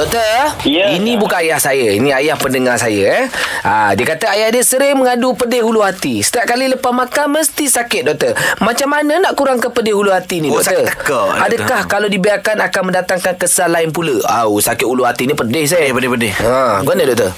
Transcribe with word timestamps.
Doktor, 0.00 0.56
Ya. 0.64 0.96
ini 0.96 1.20
bukan 1.20 1.44
ayah 1.44 1.60
saya. 1.60 1.92
Ini 1.92 2.08
ayah 2.16 2.32
pendengar 2.32 2.80
saya. 2.80 3.20
Eh. 3.20 3.24
Ha, 3.60 3.92
dia 3.92 4.08
kata 4.08 4.32
ayah 4.32 4.48
dia 4.48 4.64
sering 4.64 4.96
mengadu 4.96 5.36
pedih 5.36 5.60
hulu 5.60 5.84
hati. 5.84 6.24
Setiap 6.24 6.48
kali 6.48 6.72
lepas 6.72 6.88
makan 6.88 7.36
mesti 7.36 7.68
sakit, 7.68 8.08
doktor. 8.08 8.32
Macam 8.64 8.88
mana 8.88 9.20
nak 9.20 9.36
kurangkan 9.36 9.68
pedih 9.68 9.92
hulu 9.92 10.08
hati 10.08 10.40
ni, 10.40 10.48
Oh, 10.48 10.56
doktor? 10.56 10.88
sakit 10.88 11.04
tekak, 11.04 11.28
Adakah 11.44 11.80
kalau 11.84 12.08
dibiarkan 12.08 12.64
akan 12.64 12.82
mendatangkan 12.88 13.36
kesal 13.36 13.68
lain 13.68 13.92
pula? 13.92 14.24
Au, 14.24 14.56
sakit 14.56 14.88
hulu 14.88 15.04
hati 15.04 15.28
ni 15.28 15.36
pedih 15.36 15.68
saya. 15.68 15.92
Pedih, 15.92 16.08
pedih, 16.08 16.32
pedih. 16.32 16.32
Ha, 16.40 16.80
mana 16.80 17.04
doktor? 17.04 17.36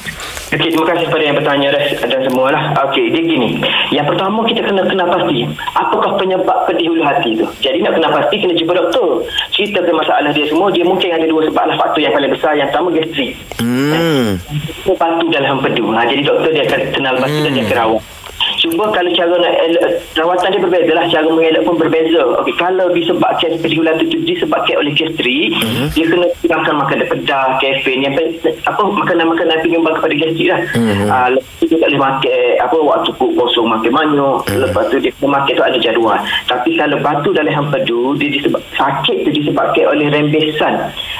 Okey, 0.52 0.68
terima 0.68 0.84
kasih 0.84 1.08
kepada 1.08 1.24
yang 1.24 1.36
bertanya 1.40 1.68
dan 2.04 2.20
semua 2.28 2.52
lah. 2.52 2.76
Okey, 2.84 3.08
dia 3.08 3.24
gini. 3.24 3.56
Yang 3.88 4.12
pertama 4.12 4.44
kita 4.44 4.60
kena 4.60 4.84
kena 4.84 5.08
pasti 5.08 5.48
apakah 5.72 6.20
penyebab 6.20 6.68
pedih 6.68 6.92
hulu 6.92 7.00
hati 7.08 7.40
tu. 7.40 7.48
Jadi 7.64 7.80
nak 7.80 7.96
kena 7.96 8.12
pasti 8.12 8.36
kena 8.36 8.52
jumpa 8.52 8.76
doktor. 8.76 9.24
Ceritakan 9.56 9.96
masalah 9.96 10.28
dia 10.28 10.44
semua. 10.52 10.68
Dia 10.68 10.84
mungkin 10.84 11.08
ada 11.08 11.24
dua 11.24 11.48
sebab 11.48 11.64
lah 11.72 11.76
faktor 11.80 12.04
yang 12.04 12.12
paling 12.12 12.32
besar. 12.36 12.52
Yang 12.52 12.68
pertama 12.68 12.88
gastrik. 12.92 13.32
Hmm. 13.64 14.36
Dia 14.84 14.92
batu 14.92 15.26
dalam 15.32 15.50
empedu. 15.56 15.84
Ha, 15.88 16.04
jadi 16.04 16.20
doktor 16.20 16.50
dia 16.52 16.64
akan 16.68 16.80
kenal 16.92 17.14
batu 17.16 17.38
dan 17.40 17.52
dia 17.56 17.64
akan 17.64 17.76
rawat. 17.80 18.02
Cuma 18.62 18.94
kalau 18.94 19.10
cara 19.10 19.34
nak 19.42 19.54
elak, 19.58 19.90
rawatan 20.14 20.54
dia 20.54 20.62
berbeza 20.62 20.92
lah. 20.94 21.04
Cara 21.10 21.26
mengelak 21.26 21.66
pun 21.66 21.74
berbeza. 21.74 22.22
Okey, 22.38 22.54
kalau 22.54 22.86
disebabkan 22.94 23.58
pedih 23.58 23.82
hulu 23.82 23.90
hati 23.90 24.06
tu 24.06 24.22
disebabkan 24.22 24.78
oleh 24.78 24.94
gastrik, 24.94 25.50
Mhm. 25.50 25.86
dia 25.90 26.04
kena 26.06 26.26
kurangkan 26.38 26.74
makanan 26.78 27.06
pedas, 27.10 27.50
kafein, 27.58 28.06
yang 28.06 28.14
apa 28.62 28.82
makanan-makanan 28.86 29.66
penyumbang 29.66 29.98
kepada 29.98 30.14
gastrik 30.14 30.46
lah. 30.46 30.60
Mhm. 30.78 31.06
Ah, 31.10 31.28
lepas 31.34 31.52
tu 31.58 31.64
dia 31.66 31.78
tak 31.82 31.88
boleh 31.90 32.02
makan 32.06 32.38
apa 32.62 32.76
waktu 32.78 33.10
kosong 33.18 33.66
makan 33.66 33.90
manyuk. 33.90 34.38
Mhm. 34.46 34.58
Lepas 34.62 34.84
tu 34.86 34.96
dia 35.02 35.10
kena 35.10 35.28
makan 35.34 35.52
tu 35.58 35.64
ada 35.66 35.78
jadual. 35.82 36.18
Tapi 36.46 36.70
kalau 36.78 36.96
batu 37.02 37.28
dalam 37.34 37.52
empedu, 37.52 38.14
dia 38.14 38.30
disebab 38.30 38.62
sakit 38.78 39.26
tu 39.26 39.30
disebabkan 39.34 39.90
oleh 39.90 40.06
rembesan. 40.06 40.74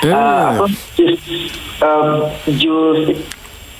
Hmm. 0.06 0.14
Ah, 0.14 0.54
apa 0.54 0.64
jus 0.94 1.18
uh, 1.82 2.22
jus 2.54 3.10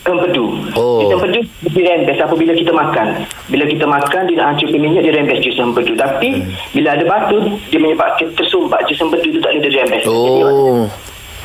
empedu. 0.07 0.45
Oh. 0.75 0.99
Jus 1.03 1.11
empedu 1.15 1.41
dia 1.73 1.83
rembes 1.95 2.19
apabila 2.19 2.53
kita 2.57 2.73
makan. 2.75 3.07
Bila 3.47 3.65
kita 3.69 3.85
makan 3.87 4.23
dia 4.27 4.37
nak 4.41 4.47
hancurkan 4.55 4.81
minyak 4.83 5.03
dia 5.07 5.13
rembes 5.15 5.39
jus 5.45 5.57
empedu. 5.59 5.95
Tapi 5.95 6.43
bila 6.75 6.99
ada 6.99 7.05
batu 7.07 7.39
dia 7.71 7.79
menyebabkan 7.79 8.27
tersumbat 8.35 8.83
jus 8.91 8.99
empedu 8.99 9.39
tu 9.39 9.41
tak 9.41 9.55
boleh 9.55 9.63
dia 9.63 9.73
rembes. 9.83 10.05
Oh. 10.11 10.87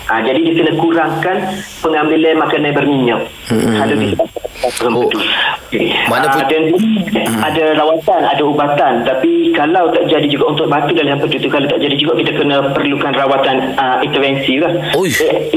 Ha, 0.08 0.24
jadi 0.24 0.40
dia 0.40 0.54
kena 0.56 0.72
kurangkan 0.74 1.38
pengambilan 1.80 2.40
makanan 2.40 2.72
berminyak. 2.72 3.22
Hmm. 3.46 3.76
Kalau 3.76 3.96
disebabkan 3.98 4.42
batu 4.56 4.80
Oh. 4.80 4.90
empedu. 5.04 5.20
Okay. 5.68 5.92
Mana 6.08 6.26
Ah, 6.26 6.34
pun- 6.34 6.48
dan 6.48 6.64
ada 7.44 7.64
rawatan, 7.76 8.22
ada 8.24 8.40
ubatan. 8.42 8.94
Tapi 9.04 9.32
kalau 9.52 9.92
tak 9.92 10.08
jadi 10.08 10.24
juga 10.26 10.48
untuk 10.48 10.66
batu 10.66 10.96
dalam 10.96 11.20
empedu 11.20 11.38
tu, 11.38 11.50
kalau 11.50 11.68
tak 11.68 11.80
jadi 11.80 11.92
juga 11.94 12.16
kita 12.16 12.32
kena 12.34 12.72
perlukan 12.72 13.12
rawatan 13.12 13.56
uh, 13.76 14.00
intervensi 14.00 14.58
lah. 14.58 14.72
Eh, 14.96 15.52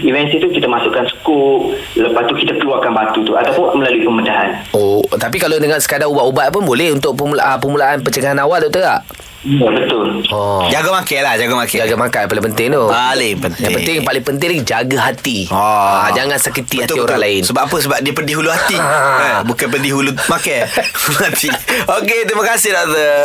intervensi 0.00 0.40
tu 0.40 0.48
kita 0.48 0.64
masukkan 0.66 1.04
skop, 1.10 1.60
lepas 1.94 2.24
tu 2.24 2.34
kita 2.34 2.56
keluarkan 2.56 2.90
batu 2.90 3.20
tu 3.20 3.36
ataupun 3.36 3.76
melalui 3.76 4.00
pembedahan. 4.00 4.56
Oh, 4.72 5.04
tapi 5.12 5.36
kalau 5.36 5.60
dengan 5.60 5.76
sekadar 5.76 6.08
ubat-ubat 6.08 6.48
pun 6.48 6.64
boleh 6.64 6.90
untuk 6.90 7.12
pemula, 7.12 7.60
permulaan 7.60 8.00
pencegahan 8.00 8.40
awal 8.40 8.56
doktor 8.58 8.80
tak? 8.80 9.00
Ya, 9.42 9.66
betul. 9.74 10.22
Oh. 10.30 10.70
Jaga 10.70 11.02
makan 11.02 11.20
lah, 11.26 11.34
jaga 11.34 11.54
makan. 11.58 11.78
Jaga 11.82 11.96
makan 11.98 12.22
paling 12.30 12.44
penting 12.52 12.66
tu. 12.70 12.82
Paling 12.86 13.34
penting. 13.42 13.62
Yang 13.66 13.72
penting 13.74 13.96
paling 14.06 14.24
penting 14.24 14.48
ni 14.54 14.58
jaga 14.62 14.98
hati. 15.10 15.38
Ah. 15.50 16.06
Ah, 16.06 16.08
jangan 16.14 16.38
sakiti 16.38 16.78
hati 16.78 16.94
orang 16.94 17.18
lain. 17.18 17.42
Sebab 17.42 17.66
apa? 17.66 17.76
Sebab 17.82 17.98
dia 18.06 18.14
pedih 18.14 18.38
hulu 18.38 18.50
hati. 18.54 18.78
Ha, 18.78 19.42
bukan 19.50 19.66
pedih 19.66 19.98
hulu 19.98 20.14
makan. 20.30 20.62
hati. 21.26 21.50
Okey, 21.90 22.20
terima 22.30 22.44
kasih 22.46 22.70
doktor. 22.70 23.22